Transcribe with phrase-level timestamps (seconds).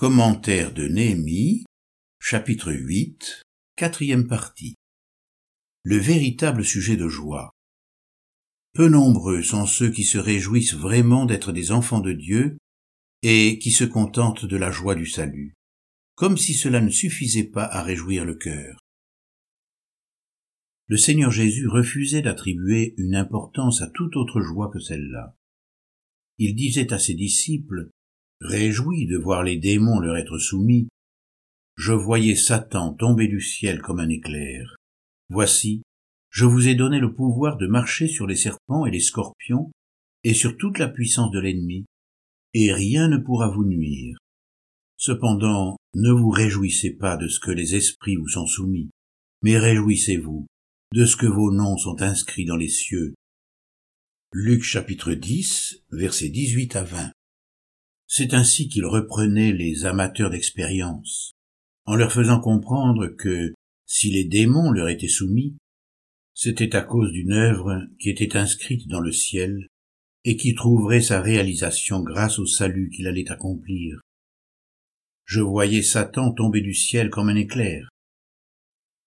[0.00, 1.66] Commentaire de Néhémie,
[2.18, 3.42] chapitre 8,
[3.76, 4.76] quatrième partie.
[5.82, 7.50] Le véritable sujet de joie.
[8.72, 12.56] Peu nombreux sont ceux qui se réjouissent vraiment d'être des enfants de Dieu
[13.20, 15.52] et qui se contentent de la joie du salut,
[16.14, 18.78] comme si cela ne suffisait pas à réjouir le cœur.
[20.86, 25.36] Le Seigneur Jésus refusait d'attribuer une importance à toute autre joie que celle-là.
[26.38, 27.90] Il disait à ses disciples
[28.40, 30.88] Réjoui de voir les démons leur être soumis,
[31.76, 34.76] je voyais Satan tomber du ciel comme un éclair.
[35.28, 35.82] Voici,
[36.30, 39.70] je vous ai donné le pouvoir de marcher sur les serpents et les scorpions,
[40.24, 41.86] et sur toute la puissance de l'ennemi,
[42.54, 44.18] et rien ne pourra vous nuire.
[44.96, 48.90] Cependant, ne vous réjouissez pas de ce que les esprits vous sont soumis,
[49.42, 50.46] mais réjouissez-vous
[50.92, 53.14] de ce que vos noms sont inscrits dans les cieux.
[54.32, 57.12] Luc chapitre 10, versets 18 à 20.
[58.12, 61.30] C'est ainsi qu'il reprenait les amateurs d'expérience,
[61.84, 63.54] en leur faisant comprendre que,
[63.86, 65.56] si les démons leur étaient soumis,
[66.34, 69.68] c'était à cause d'une œuvre qui était inscrite dans le ciel
[70.24, 74.00] et qui trouverait sa réalisation grâce au salut qu'il allait accomplir.
[75.24, 77.88] Je voyais Satan tomber du ciel comme un éclair.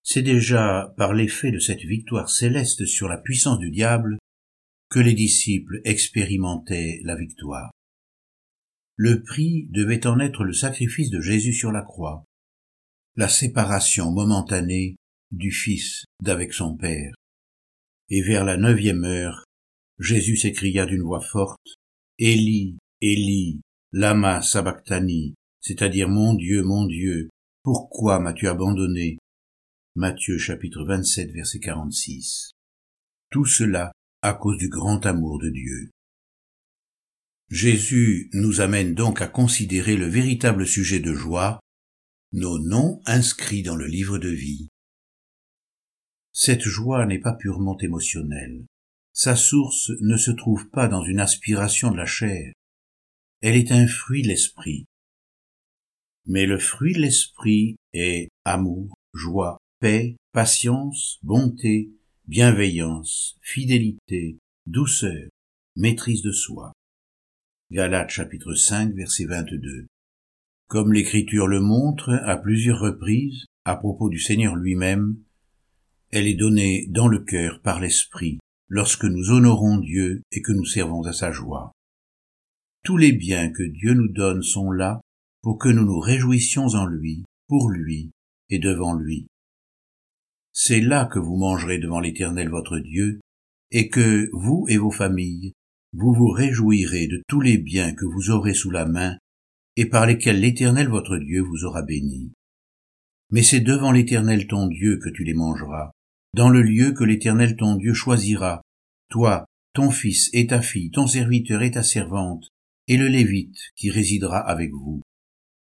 [0.02, 4.18] C'est déjà par l'effet de cette victoire céleste sur la puissance du diable
[4.90, 7.70] que les disciples expérimentaient la victoire.
[9.06, 12.23] Le prix devait en être le sacrifice de Jésus sur la croix,
[13.18, 14.96] la séparation momentanée
[15.30, 17.14] du Fils d'avec son Père.
[18.09, 19.44] Et vers la neuvième heure,
[20.00, 21.76] Jésus s'écria d'une voix forte,
[22.18, 23.59] Élie, Élie,
[23.92, 27.28] lama sabachthani, c'est-à-dire Mon Dieu, mon Dieu,
[27.62, 29.18] pourquoi m'as-tu abandonné?
[29.96, 32.52] Matthieu chapitre 27 verset 46.
[33.31, 35.92] Tout cela à cause du grand amour de Dieu.
[37.54, 41.59] Jésus nous amène donc à considérer le véritable sujet de joie,
[42.32, 44.70] nos noms inscrits dans le livre de vie.
[46.31, 48.66] Cette joie n'est pas purement émotionnelle.
[49.12, 52.53] Sa source ne se trouve pas dans une aspiration de la chair.
[53.41, 54.85] Elle est un fruit de l'esprit.
[56.25, 61.91] Mais le fruit de l'esprit est amour, joie, paix, patience, bonté,
[62.25, 65.30] bienveillance, fidélité, douceur,
[65.75, 66.74] maîtrise de soi.
[67.73, 69.88] Galates chapitre 5 verset 22.
[70.67, 75.17] Comme l'écriture le montre à plusieurs reprises à propos du Seigneur lui-même,
[76.11, 80.66] elle est donnée dans le cœur par l'Esprit lorsque nous honorons Dieu et que nous
[80.66, 81.72] servons à sa joie.
[82.84, 85.01] Tous les biens que Dieu nous donne sont là
[85.41, 88.11] pour que nous nous réjouissions en lui, pour lui
[88.51, 89.25] et devant lui.
[90.51, 93.19] C'est là que vous mangerez devant l'Éternel votre Dieu,
[93.72, 95.53] et que vous et vos familles
[95.94, 99.18] vous vous réjouirez de tous les biens que vous aurez sous la main
[99.76, 102.31] et par lesquels l'Éternel votre Dieu vous aura béni.
[103.31, 105.92] Mais c'est devant l'Éternel ton Dieu que tu les mangeras,
[106.34, 108.62] dans le lieu que l'Éternel ton Dieu choisira,
[109.09, 112.48] toi, ton fils et ta fille, ton serviteur et ta servante,
[112.88, 115.02] et le Lévite qui résidera avec vous.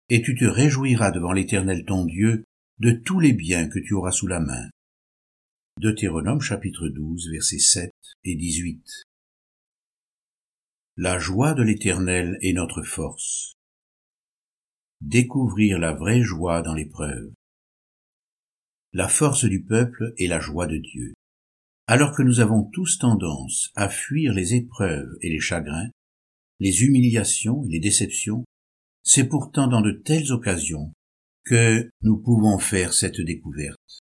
[0.08, 2.44] Et tu te réjouiras devant l'Éternel ton Dieu
[2.78, 4.68] de tous les biens que tu auras sous la main.
[5.80, 7.92] Deutéronome chapitre 12 versets 7
[8.24, 9.07] et 18.
[11.00, 13.54] La joie de l'Éternel est notre force.
[15.00, 17.32] Découvrir la vraie joie dans l'épreuve.
[18.92, 21.14] La force du peuple est la joie de Dieu.
[21.86, 25.88] Alors que nous avons tous tendance à fuir les épreuves et les chagrins,
[26.58, 28.44] les humiliations et les déceptions,
[29.04, 30.92] c'est pourtant dans de telles occasions
[31.44, 34.00] que nous pouvons faire cette découverte.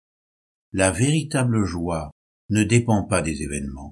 [0.72, 2.10] La véritable joie
[2.50, 3.92] ne dépend pas des événements.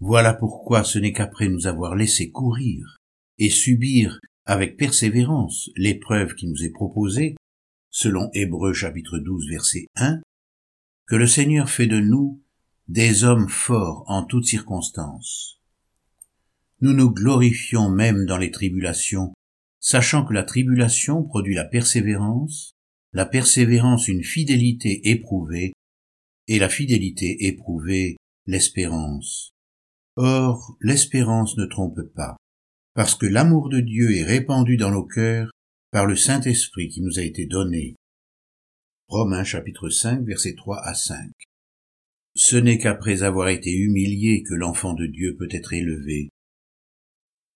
[0.00, 2.96] Voilà pourquoi ce n'est qu'après nous avoir laissé courir
[3.38, 7.36] et subir avec persévérance l'épreuve qui nous est proposée,
[7.90, 10.22] selon Hébreux chapitre 12 verset 1,
[11.06, 12.40] que le Seigneur fait de nous
[12.88, 15.60] des hommes forts en toutes circonstances.
[16.80, 19.34] Nous nous glorifions même dans les tribulations,
[19.80, 22.72] sachant que la tribulation produit la persévérance,
[23.12, 25.74] la persévérance une fidélité éprouvée,
[26.48, 28.16] et la fidélité éprouvée
[28.46, 29.52] l'espérance.
[30.22, 32.36] Or, l'espérance ne trompe pas,
[32.92, 35.50] parce que l'amour de Dieu est répandu dans nos cœurs
[35.92, 37.96] par le Saint-Esprit qui nous a été donné.
[39.08, 41.30] Romains chapitre 5 versets 3 à 5.
[42.34, 46.28] Ce n'est qu'après avoir été humilié que l'enfant de Dieu peut être élevé.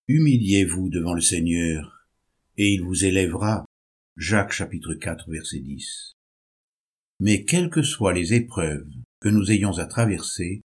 [0.09, 2.07] Humiliez-vous devant le Seigneur,
[2.57, 3.67] et il vous élèvera.
[4.17, 6.15] Jacques chapitre 4 verset 10.
[7.21, 8.89] Mais quelles que soient les épreuves
[9.21, 10.63] que nous ayons à traverser,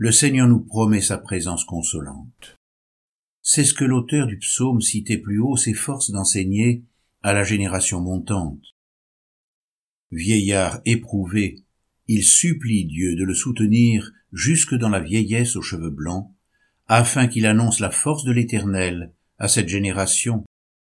[0.00, 2.56] le Seigneur nous promet sa présence consolante.
[3.42, 6.84] C'est ce que l'auteur du psaume cité plus haut s'efforce d'enseigner
[7.20, 8.64] à la génération montante.
[10.10, 11.66] Vieillard éprouvé,
[12.08, 16.34] il supplie Dieu de le soutenir jusque dans la vieillesse aux cheveux blancs,
[16.86, 20.46] afin qu'il annonce la force de l'Éternel à cette génération,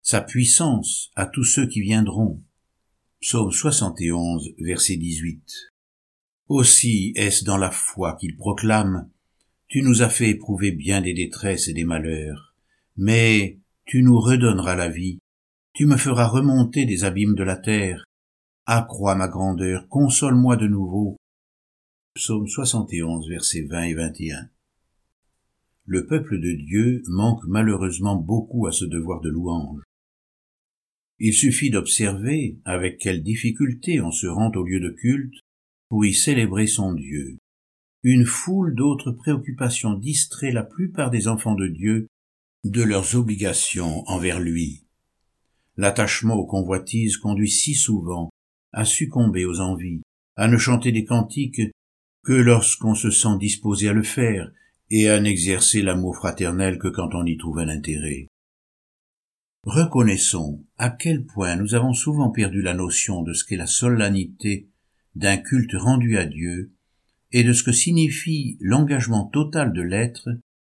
[0.03, 2.43] sa puissance à tous ceux qui viendront.
[3.21, 5.76] Psaume 71, verset 18.
[6.49, 9.11] Aussi est-ce dans la foi qu'il proclame,
[9.69, 12.55] Tu nous as fait éprouver bien des détresses et des malheurs,
[12.97, 15.19] mais tu nous redonneras la vie,
[15.73, 18.05] tu me feras remonter des abîmes de la terre,
[18.65, 21.17] accrois ma grandeur, console-moi de nouveau.
[22.15, 24.49] Psaume 71, versets 20 et 21
[25.87, 29.83] le peuple de Dieu manque malheureusement beaucoup à ce devoir de louange.
[31.19, 35.39] Il suffit d'observer avec quelle difficulté on se rend au lieu de culte
[35.89, 37.39] pour y célébrer son Dieu.
[38.03, 42.07] Une foule d'autres préoccupations distrait la plupart des enfants de Dieu
[42.65, 44.85] de leurs obligations envers lui.
[45.77, 48.31] L'attachement aux convoitises conduit si souvent
[48.73, 50.03] à succomber aux envies,
[50.37, 51.63] à ne chanter des cantiques
[52.25, 54.51] que lorsqu'on se sent disposé à le faire
[54.91, 58.29] et à n'exercer l'amour fraternel que quand on y trouve un intérêt.
[59.65, 64.69] Reconnaissons à quel point nous avons souvent perdu la notion de ce qu'est la solennité
[65.17, 66.73] d'un culte rendu à Dieu
[67.33, 70.29] et de ce que signifie l'engagement total de l'être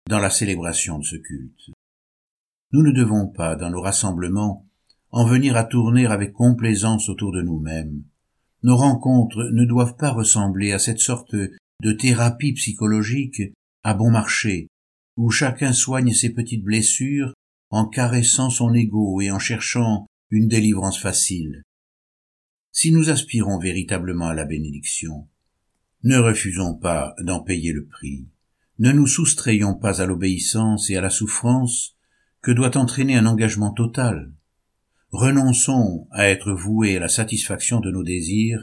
[0.09, 1.71] dans la célébration de ce culte.
[2.73, 4.67] Nous ne devons pas, dans nos rassemblements,
[5.11, 8.05] en venir à tourner avec complaisance autour de nous-mêmes.
[8.63, 13.43] Nos rencontres ne doivent pas ressembler à cette sorte de thérapie psychologique
[13.85, 14.69] à bon marché,
[15.17, 17.33] où chacun soigne ses petites blessures
[17.71, 21.63] en caressant son ego et en cherchant une délivrance facile.
[22.79, 25.27] Si nous aspirons véritablement à la bénédiction,
[26.03, 28.29] ne refusons pas d'en payer le prix,
[28.81, 31.97] ne nous soustrayons pas à l'obéissance et à la souffrance
[32.43, 34.31] que doit entraîner un engagement total.
[35.09, 38.63] Renonçons à être voués à la satisfaction de nos désirs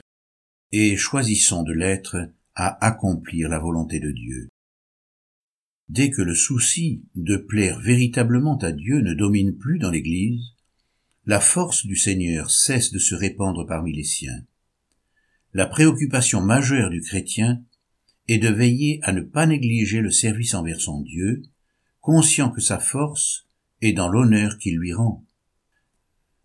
[0.71, 2.17] et choisissons de l'être
[2.53, 4.47] à accomplir la volonté de Dieu.
[5.89, 10.53] Dès que le souci de plaire véritablement à Dieu ne domine plus dans l'Église,
[11.25, 14.43] la force du Seigneur cesse de se répandre parmi les siens.
[15.53, 17.63] La préoccupation majeure du chrétien
[18.27, 21.43] est de veiller à ne pas négliger le service envers son Dieu,
[22.01, 23.47] conscient que sa force
[23.81, 25.25] est dans l'honneur qu'il lui rend.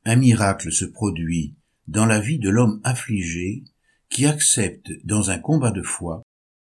[0.05, 3.65] Un miracle se produit dans la vie de l'homme affligé
[4.09, 6.23] qui accepte, dans un combat de foi,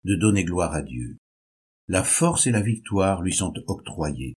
[0.05, 1.19] de donner gloire à Dieu
[1.91, 4.35] la force et la victoire lui sont octroyées.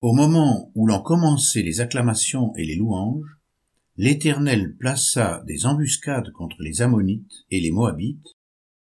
[0.00, 3.36] Au moment où l'on commençait les acclamations et les louanges,
[3.96, 8.36] l'Éternel plaça des embuscades contre les Ammonites et les Moabites,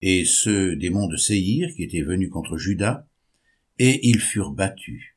[0.01, 3.07] et ceux des monts de Séhir qui étaient venus contre Juda,
[3.79, 5.15] et ils furent battus.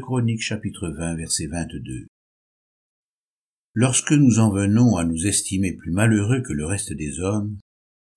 [0.00, 2.06] Chroniques chapitre 20 verset 22.
[3.74, 7.58] Lorsque nous en venons à nous estimer plus malheureux que le reste des hommes,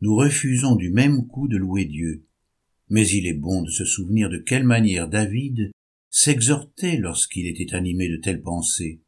[0.01, 2.23] nous refusons du même coup de louer Dieu,
[2.87, 5.71] mais il est bon de se souvenir de quelle manière David
[6.09, 9.01] s'exhortait lorsqu'il était animé de telles pensées.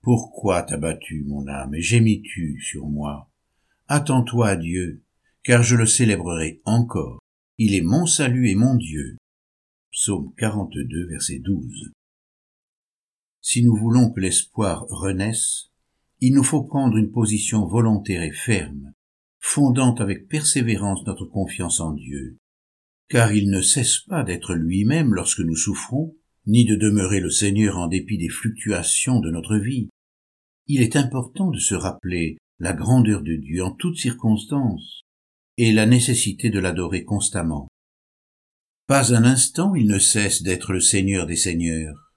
[0.00, 3.30] Pourquoi t'as battu, mon âme, et gémis-tu sur moi?
[3.88, 5.02] Attends-toi à Dieu,
[5.42, 7.18] car je le célébrerai encore.
[7.58, 9.16] Il est mon salut et mon Dieu.
[9.90, 11.92] Psaume 42, verset 12.
[13.40, 15.70] Si nous voulons que l'espoir renaisse,
[16.20, 18.92] il nous faut prendre une position volontaire et ferme,
[19.38, 22.38] fondant avec persévérance notre confiance en Dieu
[23.08, 27.78] car il ne cesse pas d'être lui-même lorsque nous souffrons, ni de demeurer le Seigneur
[27.78, 29.88] en dépit des fluctuations de notre vie.
[30.66, 35.02] Il est important de se rappeler la grandeur de Dieu en toutes circonstances
[35.56, 37.68] et la nécessité de l'adorer constamment.
[38.86, 42.12] Pas un instant il ne cesse d'être le Seigneur des Seigneurs.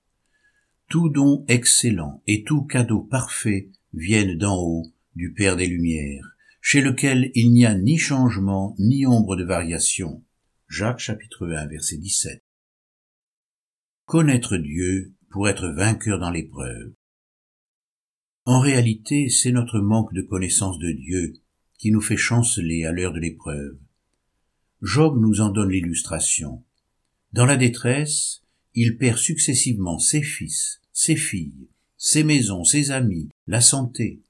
[0.90, 6.82] Tout don excellent et tout cadeau parfait viennent d'en haut, du Père des Lumières, chez
[6.82, 10.24] lequel il n'y a ni changement ni ombre de variation.
[10.70, 12.44] Jacques chapitre 1 verset 17.
[14.06, 16.94] Connaître Dieu pour être vainqueur dans l'épreuve.
[18.46, 21.34] En réalité, c'est notre manque de connaissance de Dieu
[21.80, 23.80] qui nous fait chanceler à l'heure de l'épreuve.
[24.84, 26.64] Job nous en donne l'illustration.
[27.34, 28.44] Dans la détresse,
[28.76, 34.22] il perd successivement ses fils, ses filles, ses maisons, ses amis, la santé,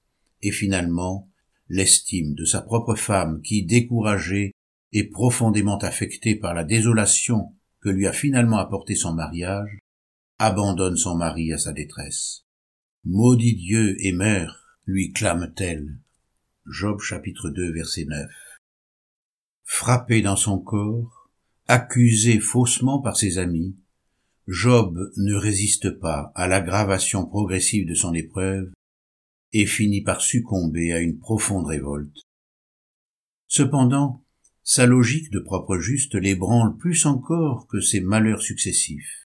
[0.41, 1.29] et finalement
[1.67, 4.53] l'estime de sa propre femme qui, découragée,
[4.91, 9.79] et profondément affecté par la désolation que lui a finalement apporté son mariage,
[10.37, 12.45] abandonne son mari à sa détresse.
[13.05, 15.99] Maudit Dieu et meurs, lui clame-t-elle.
[16.65, 18.29] Job chapitre 2 verset 9.
[19.63, 21.29] Frappé dans son corps,
[21.67, 23.77] accusé faussement par ses amis,
[24.47, 28.71] Job ne résiste pas à l'aggravation progressive de son épreuve
[29.53, 32.23] et finit par succomber à une profonde révolte.
[33.47, 34.23] Cependant,
[34.71, 39.25] sa logique de propre juste l'ébranle plus encore que ses malheurs successifs,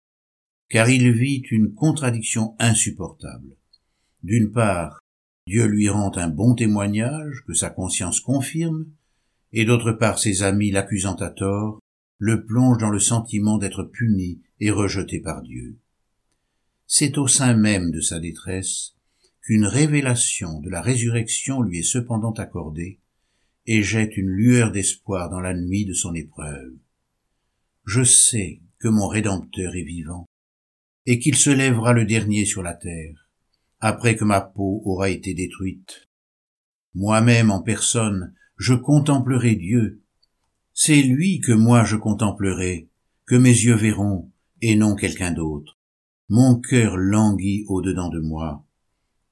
[0.69, 3.57] car il vit une contradiction insupportable.
[4.23, 5.01] D'une part,
[5.49, 8.87] Dieu lui rend un bon témoignage que sa conscience confirme,
[9.53, 11.81] et d'autre part ses amis l'accusant à tort,
[12.19, 15.77] le plongent dans le sentiment d'être puni et rejeté par Dieu.
[16.87, 18.95] C'est au sein même de sa détresse
[19.41, 23.01] qu'une révélation de la résurrection lui est cependant accordée,
[23.67, 26.75] et jette une lueur d'espoir dans la nuit de son épreuve.
[27.85, 30.27] Je sais que mon Rédempteur est vivant,
[31.07, 33.29] et qu'il se lèvera le dernier sur la terre,
[33.81, 36.09] après que ma peau aura été détruite.
[36.95, 40.03] Moi-même en personne, je contemplerai Dieu.
[40.75, 42.89] C'est lui que moi je contemplerai,
[43.27, 45.79] que mes yeux verront, et non quelqu'un d'autre.
[46.29, 48.65] Mon cœur languit au-dedans de moi.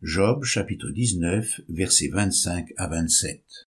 [0.02, 3.69] Job chapitre 19 versets 25 à 27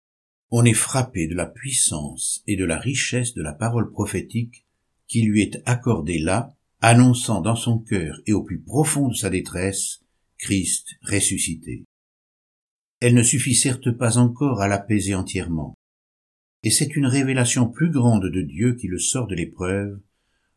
[0.52, 4.66] on est frappé de la puissance et de la richesse de la parole prophétique
[5.08, 9.30] qui lui est accordée là, annonçant dans son cœur et au plus profond de sa
[9.30, 10.02] détresse
[10.38, 11.86] Christ ressuscité.
[13.00, 15.74] Elle ne suffit certes pas encore à l'apaiser entièrement,
[16.64, 20.00] et c'est une révélation plus grande de Dieu qui le sort de l'épreuve,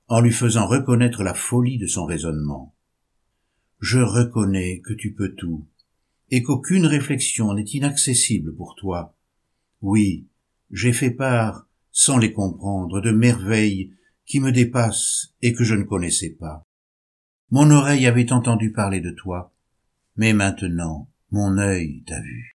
[0.08, 2.74] en lui faisant reconnaître la folie de son raisonnement.
[3.80, 5.66] Je reconnais que tu peux tout,
[6.30, 9.13] et qu'aucune réflexion n'est inaccessible pour toi,
[9.84, 10.26] oui,
[10.70, 13.92] j'ai fait part, sans les comprendre, de merveilles
[14.24, 16.64] qui me dépassent et que je ne connaissais pas.
[17.50, 19.54] Mon oreille avait entendu parler de toi,
[20.16, 22.56] mais maintenant mon œil t'a vu.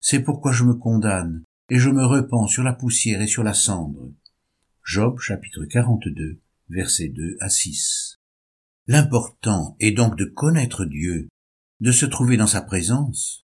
[0.00, 3.54] C'est pourquoi je me condamne et je me repens sur la poussière et sur la
[3.54, 4.12] cendre.
[4.84, 8.18] Job chapitre 42 versets 2 à 6.
[8.86, 11.28] L'important est donc de connaître Dieu,
[11.80, 13.46] de se trouver dans sa présence.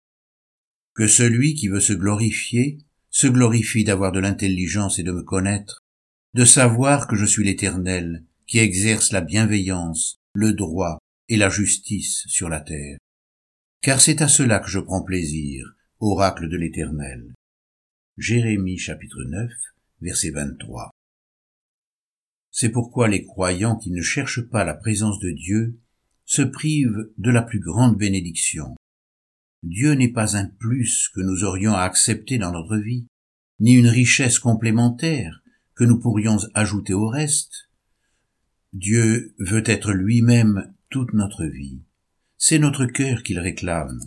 [0.96, 2.80] Que celui qui veut se glorifier
[3.14, 5.84] se glorifie d'avoir de l'intelligence et de me connaître,
[6.34, 10.98] de savoir que je suis l'Éternel, qui exerce la bienveillance, le droit
[11.30, 12.98] et la justice sur la terre.
[13.82, 17.34] Car c'est à cela que je prends plaisir, oracle de l'Éternel.
[18.18, 19.52] Jérémie chapitre 9,
[20.02, 20.90] verset 23.
[22.50, 25.80] C'est pourquoi les croyants qui ne cherchent pas la présence de Dieu
[26.26, 28.76] se privent de la plus grande bénédiction,
[29.64, 33.08] Dieu n'est pas un plus que nous aurions à accepter dans notre vie,
[33.62, 35.42] ni une richesse complémentaire
[35.74, 37.70] que nous pourrions ajouter au reste.
[38.74, 41.82] Dieu veut être lui-même toute notre vie.
[42.38, 44.02] C'est notre cœur qu'il réclame,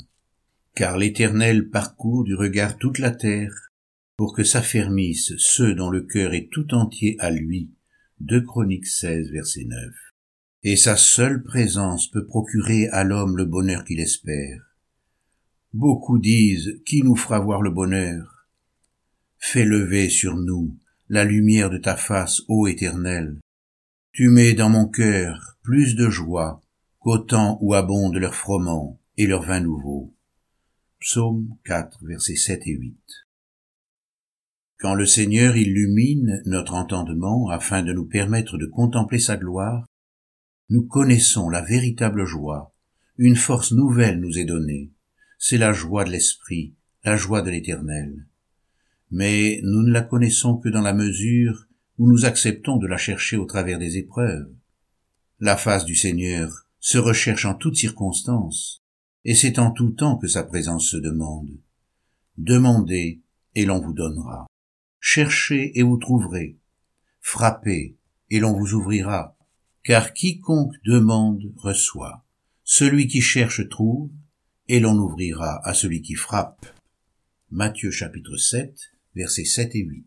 [0.74, 3.70] car l'Éternel parcourt du regard toute la terre
[4.18, 7.70] pour que s'affermissent ceux dont le cœur est tout entier à lui.
[8.20, 9.78] 2 Chroniques 16, verset 9.
[10.64, 14.65] Et sa seule présence peut procurer à l'homme le bonheur qu'il espère.
[15.72, 18.46] Beaucoup disent, qui nous fera voir le bonheur?
[19.38, 20.76] Fais lever sur nous
[21.08, 23.38] la lumière de ta face, ô Éternel.
[24.12, 26.62] Tu mets dans mon cœur plus de joie
[26.98, 30.12] qu'au temps où abondent leurs froment et leurs vins nouveaux.
[30.98, 32.96] Psaume 4, versets 7 et 8.
[34.78, 39.86] Quand le Seigneur illumine notre entendement afin de nous permettre de contempler sa gloire,
[40.68, 42.74] nous connaissons la véritable joie,
[43.18, 44.90] une force nouvelle nous est donnée,
[45.38, 46.74] c'est la joie de l'esprit,
[47.04, 48.26] la joie de l'éternel.
[49.10, 51.66] Mais nous ne la connaissons que dans la mesure
[51.98, 54.52] où nous acceptons de la chercher au travers des épreuves.
[55.40, 58.82] La face du Seigneur se recherche en toutes circonstances,
[59.24, 61.50] et c'est en tout temps que sa présence se demande.
[62.38, 63.22] Demandez,
[63.54, 64.46] et l'on vous donnera.
[65.00, 66.58] Cherchez, et vous trouverez.
[67.20, 67.96] Frappez,
[68.30, 69.36] et l'on vous ouvrira.
[69.82, 72.24] Car quiconque demande reçoit.
[72.64, 74.10] Celui qui cherche trouve,
[74.68, 76.66] et l'on ouvrira à celui qui frappe.
[77.50, 80.06] Matthieu chapitre 7, versets 7 et 8.